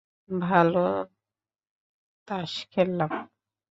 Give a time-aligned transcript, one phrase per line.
[0.29, 0.83] ভালো
[2.27, 3.11] তাস খেলতাম।